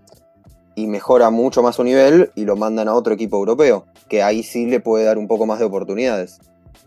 y 0.74 0.88
mejora 0.88 1.30
mucho 1.30 1.62
más 1.62 1.76
su 1.76 1.84
nivel 1.84 2.32
y 2.34 2.46
lo 2.46 2.56
mandan 2.56 2.88
a 2.88 2.96
otro 2.96 3.14
equipo 3.14 3.38
europeo, 3.38 3.86
que 4.10 4.24
ahí 4.24 4.42
sí 4.42 4.66
le 4.66 4.80
puede 4.80 5.06
dar 5.06 5.20
un 5.20 5.28
poco 5.28 5.46
más 5.46 5.60
de 5.60 5.66
oportunidades. 5.66 6.40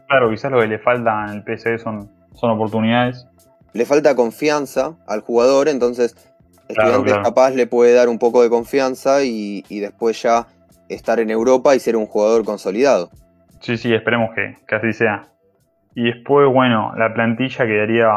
Claro, 0.09 0.29
quizás 0.29 0.51
lo 0.51 0.59
que 0.61 0.67
le 0.67 0.81
falta 0.81 1.27
en 1.29 1.35
el 1.35 1.59
PSG 1.59 1.79
son, 1.79 2.16
son 2.37 2.51
oportunidades. 2.51 3.27
Le 3.73 3.85
falta 3.85 4.15
confianza 4.15 4.95
al 5.07 5.21
jugador, 5.21 5.69
entonces 5.69 6.15
Estudiantes 6.69 7.19
capaz 7.19 7.51
le 7.51 7.67
puede 7.67 7.95
dar 7.95 8.09
un 8.09 8.19
poco 8.19 8.43
de 8.43 8.51
confianza 8.51 9.23
y, 9.23 9.63
después 9.71 10.21
ya 10.23 10.47
estar 10.89 11.21
en 11.21 11.31
Europa 11.31 11.75
y 11.75 11.81
ser 11.81 11.97
un 11.97 12.07
jugador 12.07 12.45
consolidado. 12.45 13.11
Sí, 13.61 13.77
sí, 13.77 13.95
esperemos 13.95 14.31
que, 14.35 14.57
así 14.75 14.93
sea. 14.93 15.29
Y 15.95 16.05
después, 16.05 16.49
bueno, 16.53 16.93
la 16.97 17.15
plantilla 17.15 17.67
quedaría 17.67 18.09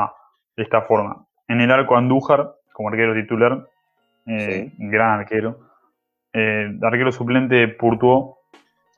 de 0.58 0.64
esta 0.64 0.82
forma. 0.82 1.26
En 1.48 1.62
el 1.62 1.72
arco 1.72 1.96
Andújar, 1.96 2.54
como 2.74 2.90
arquero 2.90 3.14
titular, 3.14 3.66
eh, 4.26 4.72
gran 4.78 5.20
arquero. 5.20 5.60
Eh, 6.34 6.78
arquero 6.82 7.12
suplente 7.12 7.68
Purtuo, 7.68 8.40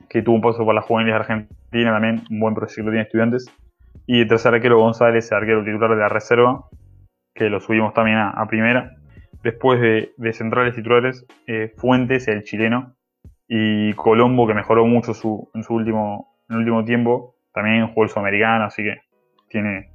que 0.10 0.22
tuvo 0.22 0.36
un 0.36 0.42
paso 0.42 0.66
por 0.66 0.76
las 0.76 0.86
juveniles 0.86 1.14
de 1.14 1.20
Argentina 1.20 1.92
también, 1.92 2.24
un 2.30 2.40
buen 2.40 2.56
proyecto 2.56 2.84
tiene 2.84 3.02
estudiantes. 3.02 3.46
Y 4.06 4.22
el 4.22 4.28
tercer 4.28 4.54
arquero 4.54 4.80
González, 4.80 5.32
arquero 5.32 5.64
titular 5.64 5.92
de 5.92 5.98
la 5.98 6.10
reserva, 6.10 6.66
que 7.34 7.50
lo 7.50 7.60
subimos 7.60 7.94
también 7.94 8.18
a, 8.18 8.46
primera. 8.48 8.96
Después 9.44 9.80
de, 9.80 10.34
centrales 10.34 10.76
titulares, 10.76 11.26
eh, 11.48 11.74
Fuentes, 11.78 12.28
el 12.28 12.44
chileno, 12.44 12.96
y 13.48 13.94
Colombo, 13.94 14.48
que 14.48 14.54
mejoró 14.54 14.86
mucho 14.86 15.14
su, 15.14 15.50
en 15.54 15.64
su 15.64 15.74
último, 15.74 16.36
el 16.50 16.58
último 16.58 16.86
tiempo, 16.86 17.36
también 17.54 17.88
jugó 17.88 18.04
el 18.04 18.10
sudamericano, 18.10 18.66
así 18.66 18.84
que 18.84 19.02
tiene 19.50 19.92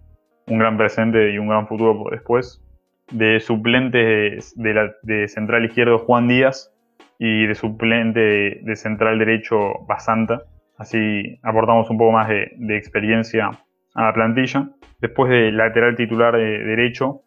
un 0.46 0.58
gran 0.58 0.76
presente 0.76 1.30
y 1.30 1.38
un 1.38 1.48
gran 1.48 1.66
futuro 1.66 2.04
después. 2.10 2.62
De 3.10 3.38
suplente 3.40 4.38
de, 4.56 5.28
central 5.28 5.64
izquierdo, 5.64 5.98
Juan 5.98 6.28
Díaz, 6.28 6.72
y 7.18 7.46
de 7.46 7.54
suplente 7.54 8.60
de, 8.62 8.76
central 8.76 9.18
derecho, 9.18 9.74
Basanta. 9.86 10.42
Así 10.76 11.38
aportamos 11.42 11.88
un 11.88 11.98
poco 11.98 12.12
más 12.12 12.28
de 12.28 12.76
experiencia 12.76 13.50
a 13.96 14.04
la 14.04 14.12
plantilla. 14.12 14.68
Después 15.00 15.30
de 15.30 15.50
lateral 15.50 15.96
titular 15.96 16.36
de 16.36 16.58
derecho, 16.64 17.22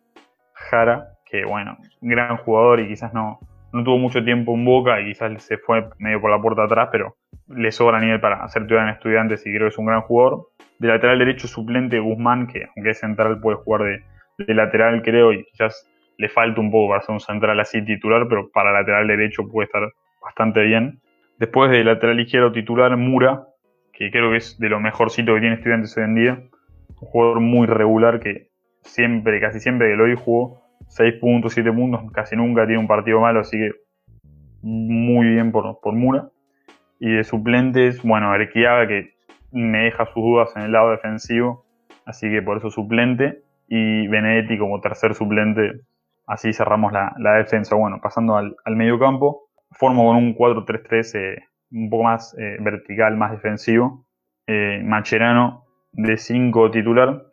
Jara, 0.54 1.10
que 1.26 1.44
bueno, 1.44 1.78
gran 2.02 2.38
jugador 2.38 2.80
y 2.80 2.88
quizás 2.88 3.14
no, 3.14 3.40
no 3.74 3.84
tuvo 3.84 3.98
mucho 3.98 4.24
tiempo 4.24 4.54
en 4.54 4.66
Boca 4.66 5.02
y 5.02 5.06
quizás 5.06 5.44
se 5.44 5.58
fue 5.58 5.90
medio 5.98 6.22
por 6.22 6.32
la 6.32 6.42
puerta 6.42 6.64
atrás, 6.64 6.90
pero 6.92 7.18
le 7.48 7.72
sobra 7.72 8.00
nivel 8.00 8.20
para 8.20 8.48
ser 8.50 8.64
titular 8.64 8.88
en 8.88 8.94
estudiantes 8.94 9.46
y 9.46 9.52
creo 9.52 9.68
que 9.68 9.70
es 9.70 9.78
un 9.78 9.88
gran 9.88 10.02
jugador. 10.02 10.48
De 10.78 10.88
lateral 10.88 11.20
derecho 11.20 11.48
suplente 11.48 12.00
Guzmán, 12.00 12.48
que 12.48 12.68
aunque 12.76 12.92
es 12.92 13.00
central 13.00 13.40
puede 13.42 13.58
jugar 13.58 13.84
de, 13.84 14.04
de 14.46 14.54
lateral 14.54 15.02
creo 15.02 15.34
y 15.34 15.44
quizás 15.46 15.90
le 16.18 16.30
falta 16.30 16.62
un 16.62 16.72
poco 16.72 16.90
para 16.90 17.02
ser 17.02 17.14
un 17.14 17.20
central 17.20 17.60
así 17.60 17.84
titular, 17.84 18.28
pero 18.28 18.50
para 18.52 18.72
lateral 18.72 19.08
derecho 19.08 19.48
puede 19.48 19.66
estar 19.66 19.84
bastante 20.22 20.62
bien. 20.62 21.00
Después 21.38 21.72
de 21.72 21.84
lateral 21.84 22.20
izquierdo 22.20 22.52
titular 22.52 22.96
Mura, 22.98 23.44
que 23.94 24.12
creo 24.12 24.32
que 24.32 24.38
es 24.38 24.58
de 24.60 24.70
lo 24.70 24.80
mejorcito 24.80 25.34
que 25.34 25.42
tiene 25.42 25.56
estudiantes 25.56 25.98
hoy 25.98 26.04
en 26.04 26.16
día. 26.16 26.40
Un 27.02 27.08
jugador 27.08 27.40
muy 27.40 27.68
regular 27.68 28.20
que 28.20 28.50
siempre, 28.82 29.40
casi 29.40 29.60
siempre 29.60 29.90
que 29.90 29.96
lo 29.96 30.06
vi 30.06 30.16
jugó 30.16 30.62
6 30.88 31.16
puntos, 31.16 31.54
7 31.54 31.72
puntos, 31.72 32.12
casi 32.12 32.36
nunca 32.36 32.66
tiene 32.66 32.82
un 32.82 32.88
partido 32.88 33.20
malo, 33.20 33.42
así 33.42 33.58
que 33.58 33.72
muy 34.62 35.28
bien 35.30 35.52
por, 35.52 35.80
por 35.82 35.94
Mura. 35.94 36.30
Y 37.00 37.12
de 37.12 37.24
suplentes, 37.24 38.04
bueno, 38.04 38.32
Arequiaga 38.32 38.88
que 38.88 39.14
me 39.52 39.86
deja 39.86 40.06
sus 40.06 40.16
dudas 40.16 40.50
en 40.56 40.64
el 40.64 40.72
lado 40.72 40.92
defensivo, 40.92 41.66
así 42.06 42.30
que 42.30 42.42
por 42.42 42.58
eso 42.58 42.70
suplente. 42.70 43.44
Y 43.68 44.08
Benedetti 44.08 44.58
como 44.58 44.82
tercer 44.82 45.14
suplente, 45.14 45.82
así 46.26 46.54
cerramos 46.54 46.92
la, 46.92 47.34
defensa. 47.38 47.76
Bueno, 47.76 48.00
pasando 48.02 48.36
al, 48.36 48.56
al 48.66 48.76
medio 48.76 48.98
campo, 48.98 49.50
formo 49.72 50.08
con 50.08 50.18
un 50.18 50.36
4-3-3 50.36 51.16
eh, 51.20 51.44
un 51.72 51.90
poco 51.90 52.04
más 52.04 52.36
eh, 52.38 52.58
vertical, 52.60 53.16
más 53.16 53.32
defensivo. 53.32 54.06
Eh, 54.48 54.82
Macherano 54.84 55.66
de 55.92 56.18
5 56.18 56.72
titular, 56.72 57.24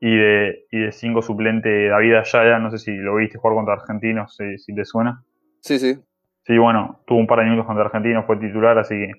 y 0.00 0.16
de, 0.16 0.66
y 0.70 0.78
de 0.80 0.92
cinco 0.92 1.22
suplente 1.22 1.88
David 1.88 2.16
Ayala, 2.16 2.58
no 2.58 2.70
sé 2.70 2.78
si 2.78 2.94
lo 2.96 3.16
viste 3.16 3.38
jugar 3.38 3.56
contra 3.56 3.74
Argentinos, 3.74 4.36
si, 4.36 4.74
te 4.74 4.84
suena. 4.84 5.22
Sí, 5.60 5.78
sí. 5.78 5.98
Sí, 6.44 6.58
bueno, 6.58 7.00
tuvo 7.06 7.18
un 7.18 7.26
par 7.26 7.38
de 7.40 7.44
minutos 7.46 7.66
contra 7.66 7.84
Argentinos, 7.84 8.24
fue 8.26 8.36
titular, 8.36 8.78
así 8.78 8.94
que 8.94 9.12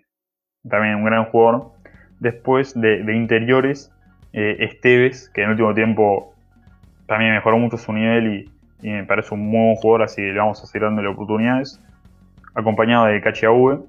también 0.70 0.96
un 0.96 1.06
gran 1.06 1.26
jugador. 1.26 1.72
Después 2.20 2.80
de, 2.80 3.00
interiores, 3.14 3.92
eh, 4.34 4.58
Esteves, 4.60 5.30
que 5.30 5.42
en 5.42 5.48
el 5.48 5.52
último 5.52 5.74
tiempo 5.74 6.34
también 7.06 7.34
mejoró 7.34 7.58
mucho 7.58 7.78
su 7.78 7.92
nivel 7.94 8.34
y, 8.34 8.52
me 8.80 9.04
parece 9.06 9.34
un 9.34 9.42
muy 9.42 9.66
buen 9.66 9.76
jugador, 9.78 10.04
así 10.04 10.22
que 10.22 10.32
le 10.32 10.38
vamos 10.38 10.62
a 10.62 10.68
seguir 10.68 10.84
dándole 10.84 11.08
oportunidades. 11.08 11.82
Acompañado 12.54 13.08
de 13.08 13.20
Cachiaúbe. 13.22 13.80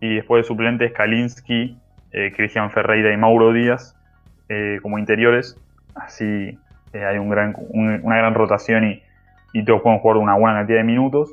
Y 0.00 0.14
después 0.14 0.44
de 0.44 0.48
suplentes, 0.48 0.92
Kalinski, 0.92 1.76
eh, 2.12 2.32
Cristian 2.34 2.70
Ferreira 2.70 3.12
y 3.12 3.16
Mauro 3.16 3.52
Díaz 3.52 3.95
eh, 4.48 4.78
como 4.82 4.98
interiores 4.98 5.60
así 5.96 6.58
eh, 6.92 7.04
hay 7.04 7.18
una 7.18 8.16
gran 8.16 8.34
rotación 8.34 8.84
y, 8.84 9.02
todos 9.64 9.80
pueden 9.80 10.00
jugar 10.00 10.18
una 10.18 10.34
buena 10.34 10.58
cantidad 10.58 10.78
de 10.78 10.84
minutos. 10.84 11.32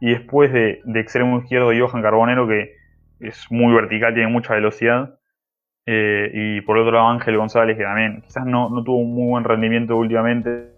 Y 0.00 0.10
después 0.10 0.52
de, 0.52 0.80
extremo 0.96 1.38
izquierdo, 1.38 1.70
Johan 1.78 2.02
Carbonero, 2.02 2.48
que 2.48 2.74
es 3.20 3.46
muy 3.50 3.72
vertical, 3.72 4.14
tiene 4.14 4.28
mucha 4.28 4.54
velocidad. 4.54 5.14
Eh, 5.86 6.30
y 6.34 6.60
por 6.62 6.76
otro 6.76 6.90
lado, 6.90 7.08
Ángel 7.08 7.36
González, 7.36 7.76
que 7.76 7.84
también 7.84 8.20
quizás 8.22 8.44
no, 8.46 8.68
tuvo 8.82 8.96
un 8.96 9.14
muy 9.14 9.28
buen 9.28 9.44
rendimiento 9.44 9.96
últimamente, 9.96 10.70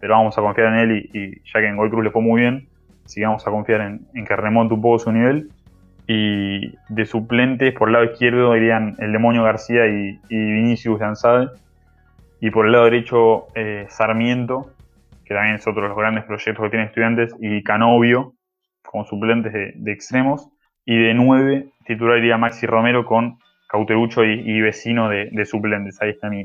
pero 0.00 0.14
vamos 0.14 0.36
a 0.36 0.42
confiar 0.42 0.74
en 0.74 0.78
él 0.80 1.10
y, 1.12 1.40
ya 1.52 1.60
que 1.60 1.68
en 1.68 1.76
Gol 1.76 1.90
Cruz 1.90 2.02
le 2.02 2.10
fue 2.10 2.22
muy 2.22 2.40
bien, 2.40 2.68
así 3.04 3.22
vamos 3.22 3.46
a 3.46 3.50
confiar 3.52 3.80
en, 3.80 4.24
que 4.24 4.36
remonte 4.36 4.74
un 4.74 4.82
poco 4.82 4.98
su 4.98 5.12
nivel. 5.12 5.50
Y 6.10 6.74
de 6.88 7.04
suplentes, 7.04 7.74
por 7.74 7.88
el 7.88 7.92
lado 7.92 8.06
izquierdo 8.06 8.56
irían 8.56 8.96
el 8.98 9.12
Demonio 9.12 9.44
García 9.44 9.86
y, 9.86 10.18
Vinicius 10.30 10.98
Lanzade 10.98 11.50
y 12.40 12.50
por 12.50 12.66
el 12.66 12.72
lado 12.72 12.84
derecho, 12.84 13.46
eh, 13.54 13.84
Sarmiento, 13.90 14.72
que 15.28 15.34
también 15.34 15.56
es 15.56 15.66
otro 15.66 15.82
de 15.82 15.88
los 15.88 15.98
grandes 15.98 16.24
proyectos 16.24 16.64
que 16.64 16.70
tiene 16.70 16.86
estudiantes, 16.86 17.34
y 17.40 17.62
Canovio, 17.62 18.32
como 18.82 19.04
suplentes 19.04 19.52
de, 19.52 19.92
extremos. 19.92 20.48
Y 20.86 20.96
de 20.96 21.12
nueve, 21.12 21.66
titularía 21.84 22.38
Maxi 22.38 22.66
Romero 22.66 23.04
con 23.04 23.38
Cauterucho 23.68 24.24
y, 24.24 24.60
vecino 24.62 25.10
de, 25.10 25.44
suplentes. 25.44 26.00
Ahí 26.00 26.10
está 26.10 26.30
mi, 26.30 26.40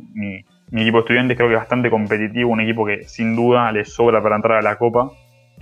equipo 0.74 0.98
de 0.98 1.00
estudiantes, 1.00 1.38
creo 1.38 1.48
que 1.48 1.56
es 1.56 1.60
bastante 1.62 1.90
competitivo, 1.90 2.52
un 2.52 2.60
equipo 2.60 2.86
que 2.86 3.04
sin 3.04 3.38
duda 3.38 3.72
le 3.72 3.86
sobra 3.86 4.22
para 4.22 4.36
entrar 4.36 4.58
a 4.58 4.62
la 4.62 4.76
Copa. 4.76 5.12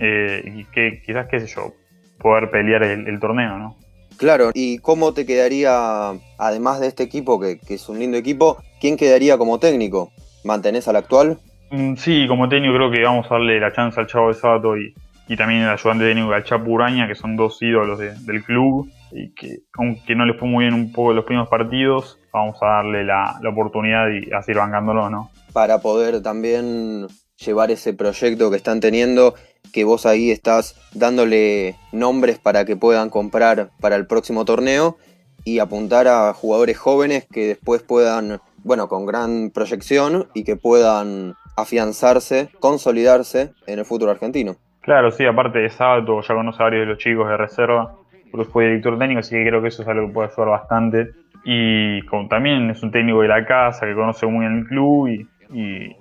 Eh, 0.00 0.42
y 0.56 0.64
que 0.64 1.00
quizás, 1.06 1.28
qué 1.28 1.38
sé 1.38 1.46
yo, 1.46 1.74
poder 2.18 2.50
pelear 2.50 2.82
el, 2.82 3.20
torneo, 3.20 3.58
¿no? 3.58 3.76
Claro, 4.22 4.52
¿y 4.54 4.78
cómo 4.78 5.14
te 5.14 5.26
quedaría, 5.26 6.12
además 6.38 6.78
de 6.78 6.86
este 6.86 7.02
equipo, 7.02 7.40
que, 7.40 7.58
que, 7.58 7.74
es 7.74 7.88
un 7.88 7.98
lindo 7.98 8.16
equipo, 8.16 8.62
quién 8.80 8.96
quedaría 8.96 9.36
como 9.36 9.58
técnico? 9.58 10.12
¿Mantenés 10.44 10.86
al 10.86 10.94
actual? 10.94 11.38
Mm, 11.72 11.96
sí, 11.96 12.28
como 12.28 12.48
técnico 12.48 12.76
creo 12.76 12.92
que 12.92 13.02
vamos 13.02 13.26
a 13.28 13.34
darle 13.34 13.58
la 13.58 13.72
chance 13.72 13.98
al 13.98 14.06
Chavo 14.06 14.28
de 14.28 14.34
Sabato 14.34 14.76
y, 14.76 14.94
también 15.36 15.62
el 15.62 15.70
ayudante 15.70 16.04
técnico 16.04 16.32
al 16.32 16.44
Chapo 16.44 16.70
Uraña, 16.70 17.08
que 17.08 17.16
son 17.16 17.34
dos 17.34 17.60
ídolos 17.62 17.98
del 17.98 18.44
club 18.44 18.88
y 19.10 19.34
que 19.34 19.62
aunque 19.76 20.14
no 20.14 20.24
les 20.24 20.38
fue 20.38 20.46
muy 20.46 20.66
bien 20.66 20.74
un 20.74 20.92
poco 20.92 21.12
los 21.12 21.24
primeros 21.24 21.48
partidos, 21.48 22.20
vamos 22.32 22.62
a 22.62 22.66
darle 22.66 23.02
la, 23.02 23.40
oportunidad 23.50 24.06
y 24.08 24.32
a 24.32 24.40
seguir 24.42 24.58
bancándolo, 24.58 25.10
¿no? 25.10 25.32
Para 25.52 25.78
poder 25.78 26.22
también 26.22 27.08
llevar 27.44 27.72
ese 27.72 27.92
proyecto 27.92 28.52
que 28.52 28.56
están 28.56 28.78
teniendo, 28.78 29.34
que 29.72 29.84
vos 29.84 30.06
ahí 30.06 30.30
estás 30.30 30.76
dándole 30.92 31.76
nombres 31.92 32.38
para 32.38 32.64
que 32.64 32.76
puedan 32.76 33.10
comprar 33.10 33.70
para 33.80 33.96
el 33.96 34.06
próximo 34.06 34.44
torneo 34.44 34.96
y 35.44 35.58
apuntar 35.58 36.06
a 36.08 36.32
jugadores 36.34 36.78
jóvenes 36.78 37.26
que 37.32 37.48
después 37.48 37.82
puedan 37.82 38.40
bueno, 38.64 38.88
con 38.88 39.06
gran 39.06 39.50
proyección 39.50 40.28
y 40.34 40.44
que 40.44 40.56
puedan 40.56 41.34
afianzarse, 41.56 42.48
consolidarse 42.60 43.52
en 43.66 43.78
el 43.78 43.84
futuro 43.84 44.10
argentino. 44.10 44.56
Claro, 44.80 45.10
sí, 45.10 45.24
aparte 45.24 45.58
de 45.58 45.70
Sábato, 45.70 46.20
ya 46.22 46.34
conoce 46.34 46.62
a 46.62 46.64
varios 46.64 46.82
de 46.82 46.86
los 46.86 46.98
chicos 46.98 47.28
de 47.28 47.36
reserva, 47.36 47.94
Cruz 48.32 48.48
fue 48.48 48.64
director 48.64 48.98
técnico, 48.98 49.20
así 49.20 49.36
que 49.36 49.46
creo 49.46 49.60
que 49.60 49.68
eso 49.68 49.82
es 49.82 49.88
algo 49.88 50.06
que 50.06 50.14
puede 50.14 50.28
ayudar 50.28 50.48
bastante. 50.48 51.10
Y 51.44 52.00
también 52.28 52.70
es 52.70 52.82
un 52.82 52.90
técnico 52.90 53.20
de 53.20 53.28
la 53.28 53.44
casa 53.44 53.86
que 53.86 53.94
conoce 53.94 54.26
muy 54.26 54.46
bien 54.46 54.60
el 54.60 54.66
club 54.66 55.08
y, 55.08 55.28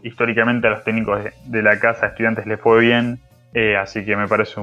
históricamente 0.03 0.67
a 0.67 0.71
los 0.71 0.83
técnicos 0.85 1.19
de, 1.45 1.61
la 1.61 1.77
casa, 1.77 2.07
estudiantes, 2.07 2.45
les 2.45 2.59
fue 2.59 2.79
bien, 2.79 3.19
eh, 3.53 3.75
así 3.77 4.05
que 4.05 4.15
me 4.15 4.27
parece 4.27 4.59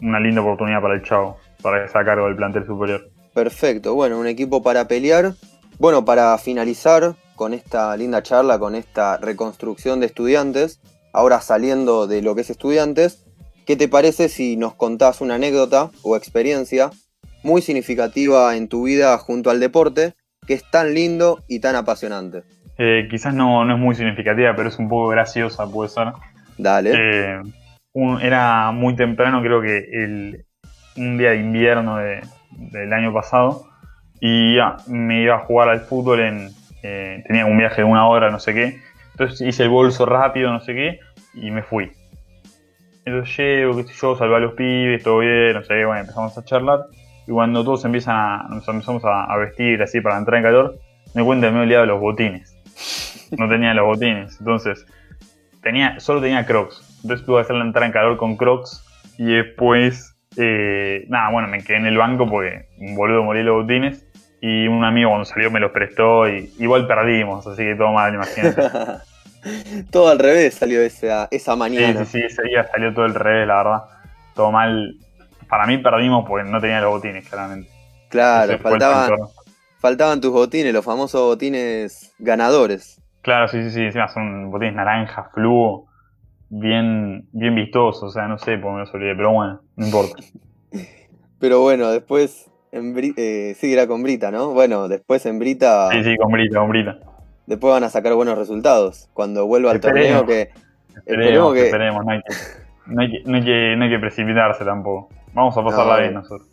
una 0.00 0.20
linda 0.20 0.42
oportunidad 0.42 0.80
para 0.80 0.94
el 0.94 1.02
Chavo, 1.02 1.38
para 1.62 1.82
que 1.82 1.88
sea 1.88 2.04
cargo 2.04 2.26
del 2.26 2.36
plantel 2.36 2.66
superior. 2.66 3.10
Perfecto, 3.34 3.94
bueno, 3.94 4.18
un 4.18 4.26
equipo 4.26 4.62
para 4.62 4.88
pelear. 4.88 5.34
Bueno, 5.78 6.04
para 6.04 6.36
finalizar, 6.38 7.14
con 7.36 7.54
esta 7.54 7.96
linda 7.96 8.22
charla, 8.22 8.58
con 8.58 8.74
esta 8.74 9.16
reconstrucción 9.16 10.00
de 10.00 10.06
estudiantes, 10.06 10.80
ahora 11.12 11.40
saliendo 11.40 12.06
de 12.06 12.20
lo 12.20 12.34
que 12.34 12.40
es 12.40 12.50
estudiantes, 12.50 13.24
¿qué 13.64 13.76
te 13.76 13.88
parece 13.88 14.28
si 14.28 14.56
nos 14.56 14.74
contás 14.74 15.20
una 15.20 15.36
anécdota 15.36 15.90
o 16.02 16.16
experiencia 16.16 16.90
muy 17.44 17.62
significativa 17.62 18.56
en 18.56 18.68
tu 18.68 18.82
vida 18.84 19.16
junto 19.18 19.50
al 19.50 19.60
deporte, 19.60 20.14
que 20.46 20.54
es 20.54 20.68
tan 20.68 20.94
lindo 20.94 21.44
y 21.46 21.60
tan 21.60 21.76
apasionante? 21.76 22.42
Eh, 22.76 23.06
quizás 23.10 23.34
no, 23.34 23.64
no, 23.64 23.74
es 23.74 23.80
muy 23.80 23.94
significativa, 23.94 24.54
pero 24.56 24.68
es 24.68 24.78
un 24.78 24.88
poco 24.88 25.08
graciosa, 25.08 25.66
puede 25.66 25.90
ser. 25.90 26.08
Dale. 26.56 26.92
Eh, 26.92 27.42
era 28.20 28.70
muy 28.72 28.94
temprano, 28.96 29.42
creo 29.42 29.60
que 29.60 29.78
el, 29.78 30.44
un 30.96 31.18
día 31.18 31.30
de 31.30 31.40
invierno 31.40 31.96
del 31.96 32.92
año 32.92 33.12
pasado, 33.12 33.64
y 34.20 34.56
me 34.88 35.22
iba 35.22 35.36
a 35.36 35.38
jugar 35.40 35.68
al 35.68 35.80
fútbol 35.80 36.20
en, 36.20 36.50
eh, 36.82 37.22
tenía 37.26 37.46
un 37.46 37.58
viaje 37.58 37.82
de 37.82 37.84
una 37.84 38.06
hora, 38.08 38.30
no 38.30 38.38
sé 38.38 38.54
qué. 38.54 38.80
Entonces 39.12 39.40
hice 39.40 39.64
el 39.64 39.68
bolso 39.68 40.06
rápido, 40.06 40.52
no 40.52 40.60
sé 40.60 40.74
qué, 40.74 41.00
y 41.34 41.50
me 41.50 41.62
fui. 41.62 41.90
Entonces 43.04 43.36
llego, 43.36 43.76
qué 43.76 43.84
sé 43.84 43.94
yo, 44.00 44.16
salvé 44.16 44.36
a 44.36 44.40
los 44.40 44.54
pibes, 44.54 45.02
todo 45.02 45.18
bien, 45.18 45.54
no 45.54 45.62
sé 45.62 45.68
qué, 45.68 45.84
bueno, 45.84 46.00
empezamos 46.00 46.36
a 46.36 46.44
charlar. 46.44 46.80
Y 47.26 47.32
cuando 47.32 47.64
todos 47.64 47.84
empiezan 47.84 48.16
a, 48.16 48.46
nos 48.48 48.66
empezamos 48.68 49.02
a, 49.04 49.36
vestir 49.36 49.82
así 49.82 50.00
para 50.00 50.18
entrar 50.18 50.38
en 50.38 50.44
calor, 50.44 50.78
me 51.14 51.24
cuenta 51.24 51.48
que 51.48 51.52
me 51.52 51.60
he 51.60 51.62
olvidado 51.62 51.86
los 51.86 52.00
botines. 52.00 52.54
No 53.36 53.48
tenía 53.48 53.74
los 53.74 53.84
botines. 53.84 54.38
Entonces, 54.38 54.86
tenía, 55.62 56.00
solo 56.00 56.20
tenía 56.20 56.46
crocs. 56.46 56.87
Entonces 57.02 57.24
tuve 57.26 57.36
que 57.36 57.42
hacer 57.42 57.56
la 57.56 57.64
entrada 57.64 57.86
en 57.86 57.92
calor 57.92 58.16
con 58.16 58.36
crocs. 58.36 58.84
Y 59.18 59.34
después, 59.34 60.16
eh, 60.36 61.04
nada, 61.08 61.30
bueno, 61.30 61.48
me 61.48 61.62
quedé 61.62 61.78
en 61.78 61.86
el 61.86 61.98
banco 61.98 62.28
porque 62.28 62.66
un 62.78 62.94
boludo 62.94 63.24
morí 63.24 63.42
los 63.42 63.62
botines. 63.62 64.04
Y 64.40 64.68
un 64.68 64.84
amigo 64.84 65.10
cuando 65.10 65.24
salió 65.24 65.50
me 65.50 65.58
los 65.58 65.72
prestó 65.72 66.28
y 66.28 66.52
igual 66.58 66.86
perdimos, 66.86 67.44
así 67.46 67.64
que 67.64 67.74
todo 67.74 67.92
mal, 67.92 68.14
imagínate. 68.14 68.62
todo 69.90 70.10
al 70.10 70.18
revés 70.20 70.54
salió 70.54 70.80
esa, 70.80 71.26
esa 71.32 71.56
mañana. 71.56 72.04
Sí, 72.04 72.12
sí, 72.12 72.20
sí, 72.20 72.26
ese 72.26 72.42
día 72.44 72.64
salió 72.70 72.94
todo 72.94 73.04
al 73.04 73.14
revés, 73.14 73.48
la 73.48 73.56
verdad. 73.56 73.82
Todo 74.34 74.52
mal 74.52 74.94
para 75.48 75.66
mí 75.66 75.78
perdimos 75.78 76.24
porque 76.28 76.48
no 76.48 76.60
tenía 76.60 76.80
los 76.80 76.90
botines, 76.90 77.28
claramente. 77.28 77.70
Claro, 78.10 78.58
faltaban, 78.58 79.10
faltaban 79.78 80.20
tus 80.20 80.30
botines, 80.30 80.72
los 80.72 80.84
famosos 80.84 81.20
botines 81.20 82.14
ganadores. 82.18 83.00
Claro, 83.22 83.48
sí, 83.48 83.62
sí, 83.64 83.70
sí, 83.70 83.80
encima 83.82 84.08
son 84.08 84.50
botines 84.50 84.74
naranja, 84.74 85.30
fluo, 85.34 85.87
bien, 86.50 87.28
bien 87.32 87.54
vistosos, 87.54 88.02
o 88.04 88.10
sea, 88.10 88.28
no 88.28 88.38
sé 88.38 88.58
por 88.58 88.72
qué 88.72 88.90
me 88.90 88.98
olvidé, 88.98 89.14
pero 89.14 89.32
bueno, 89.32 89.60
no 89.76 89.86
importa. 89.86 90.22
pero 91.38 91.60
bueno, 91.60 91.90
después 91.90 92.50
en 92.72 92.94
eh, 93.16 93.54
sí, 93.58 93.72
era 93.72 93.86
con 93.86 94.02
Brita, 94.02 94.30
¿no? 94.30 94.52
Bueno, 94.52 94.88
después 94.88 95.24
en 95.26 95.38
Brita. 95.38 95.88
Sí, 95.92 96.04
sí, 96.04 96.16
con 96.16 96.30
Brita, 96.30 96.58
con 96.58 96.68
Brita. 96.68 96.98
Después 97.46 97.72
van 97.72 97.84
a 97.84 97.88
sacar 97.88 98.14
buenos 98.14 98.36
resultados. 98.36 99.08
Cuando 99.14 99.46
vuelva 99.46 99.70
al 99.70 99.80
torneo, 99.80 100.26
que. 100.26 100.50
Esperemos, 101.06 101.54
que... 101.54 101.66
esperemos, 101.66 102.04
no 102.04 102.12
hay 102.12 102.20
que, 102.20 102.34
no 102.86 103.00
hay 103.00 103.10
que, 103.10 103.22
no 103.24 103.36
hay 103.36 103.44
que, 103.44 103.76
no 103.76 103.84
hay 103.84 103.90
que 103.90 103.98
precipitarse 103.98 104.64
tampoco. 104.64 105.08
Vamos 105.32 105.56
a 105.56 105.64
pasarla 105.64 105.98
bien 105.98 106.14
nosotros. 106.14 106.48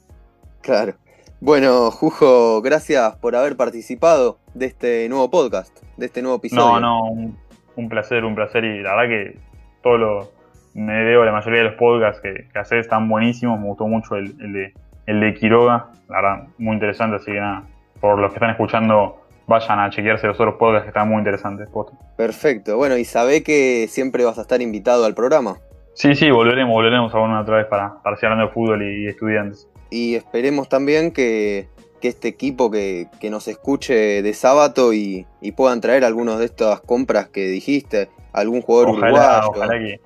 Claro. 0.61 0.93
Bueno, 1.41 1.91
Jujo, 1.91 2.61
gracias 2.61 3.15
por 3.17 3.35
haber 3.35 3.57
participado 3.57 4.39
de 4.53 4.67
este 4.67 5.09
nuevo 5.09 5.29
podcast, 5.29 5.77
de 5.97 6.05
este 6.05 6.21
nuevo 6.21 6.37
episodio. 6.37 6.79
No, 6.79 7.03
no, 7.11 7.35
un, 7.75 7.89
placer, 7.89 8.23
un 8.23 8.35
placer. 8.35 8.63
Y 8.63 8.81
la 8.81 8.95
verdad 8.95 9.09
que 9.09 9.39
todo 9.85 9.97
lo. 9.97 10.31
Me 10.73 11.05
veo 11.05 11.23
la 11.23 11.31
mayoría 11.31 11.59
de 11.59 11.69
los 11.69 11.75
podcasts 11.75 12.19
que, 12.21 12.47
que 12.51 12.59
haces 12.59 12.79
están 12.79 13.07
buenísimos. 13.07 13.57
Me 13.59 13.67
gustó 13.67 13.87
mucho 13.87 14.15
el, 14.15 14.35
de, 14.51 14.73
el 15.05 15.19
de 15.21 15.33
Quiroga. 15.35 15.91
La 16.09 16.21
verdad, 16.21 16.47
muy 16.57 16.73
interesante. 16.73 17.15
Así 17.15 17.31
que 17.31 17.39
nada, 17.39 17.63
por 18.01 18.19
los 18.19 18.31
que 18.31 18.35
están 18.35 18.49
escuchando, 18.49 19.21
vayan 19.47 19.79
a 19.79 19.89
chequearse 19.89 20.27
los 20.27 20.37
otros 20.37 20.55
podcasts 20.55 20.83
que 20.83 20.89
están 20.89 21.07
muy 21.07 21.19
interesantes. 21.19 21.69
Perfecto. 22.17 22.75
Bueno, 22.75 22.97
y 22.97 23.05
sabe 23.05 23.41
que 23.41 23.85
siempre 23.87 24.25
vas 24.25 24.37
a 24.37 24.41
estar 24.41 24.61
invitado 24.61 25.05
al 25.05 25.13
programa. 25.13 25.59
Sí, 25.93 26.13
sí, 26.13 26.29
volveremos, 26.29 26.73
volveremos 26.73 27.13
a 27.13 27.19
una 27.19 27.39
otra 27.39 27.57
vez 27.57 27.67
para, 27.67 28.01
para 28.03 28.17
seguir 28.17 28.31
hablando 28.31 28.47
de 28.47 28.53
fútbol 28.53 28.83
y, 28.83 29.07
estudiantes. 29.07 29.69
Y 29.91 30.15
esperemos 30.15 30.67
también 30.67 31.11
que, 31.11 31.69
este 32.01 32.27
equipo 32.27 32.69
que, 32.71 33.07
nos 33.29 33.47
escuche 33.47 34.21
de 34.21 34.33
sábado 34.33 34.93
y, 34.93 35.25
puedan 35.55 35.81
traer 35.81 36.03
algunos 36.03 36.39
de 36.39 36.45
estas 36.45 36.81
compras 36.81 37.29
que 37.29 37.47
dijiste, 37.47 38.09
algún 38.33 38.61
jugador 38.61 38.89
uruguayo. 38.89 39.49
Ojalá 39.49 39.79
que, 39.79 39.99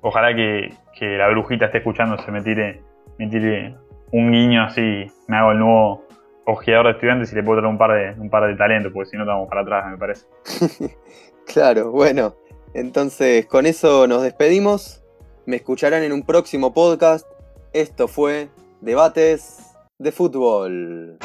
ojalá 0.00 0.34
que, 0.34 1.16
la 1.16 1.28
brujita 1.28 1.66
esté 1.66 1.78
escuchando, 1.78 2.16
se 2.18 2.30
me 2.30 2.42
tire, 2.42 2.82
me 3.18 3.28
tire 3.28 3.76
un 4.12 4.32
guiño 4.32 4.62
así, 4.64 5.06
me 5.28 5.36
hago 5.36 5.52
el 5.52 5.58
nuevo 5.58 6.04
ojeador 6.46 6.86
de 6.86 6.92
estudiantes 6.92 7.32
y 7.32 7.36
le 7.36 7.42
puedo 7.42 7.60
traer 7.60 7.72
un 7.72 7.78
par 7.78 7.92
de, 7.92 8.20
un 8.20 8.30
par 8.30 8.46
de 8.46 8.56
talentos, 8.56 8.92
porque 8.92 9.10
si 9.10 9.16
no 9.16 9.24
estamos 9.24 9.48
para 9.48 9.62
atrás, 9.62 9.90
me 9.90 9.98
parece. 9.98 10.26
claro, 11.46 11.90
bueno. 11.90 12.34
Entonces, 12.74 13.46
con 13.46 13.66
eso 13.66 14.06
nos 14.06 14.22
despedimos. 14.22 15.04
Me 15.46 15.56
escucharán 15.56 16.02
en 16.02 16.12
un 16.12 16.22
próximo 16.22 16.74
podcast. 16.74 17.26
Esto 17.72 18.08
fue 18.08 18.48
Debates 18.80 19.76
de 19.98 20.10
Fútbol. 20.10 21.18